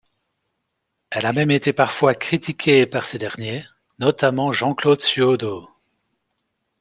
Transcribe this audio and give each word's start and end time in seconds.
Elle 1.11 1.27
a 1.27 1.31
même 1.31 1.51
été 1.51 1.73
parfois 1.73 2.15
critiquée 2.15 2.87
par 2.87 3.05
ces 3.05 3.19
derniers, 3.19 3.67
notamment 3.99 4.51
Jean-Claude 4.51 5.01
Suaudeau. 5.03 5.69